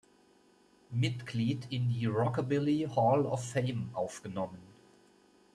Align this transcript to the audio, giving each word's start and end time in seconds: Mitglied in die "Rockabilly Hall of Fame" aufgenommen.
Mitglied 0.89 1.67
in 1.69 1.87
die 1.89 2.07
"Rockabilly 2.07 2.87
Hall 2.95 3.27
of 3.27 3.43
Fame" 3.47 3.91
aufgenommen. 3.93 4.57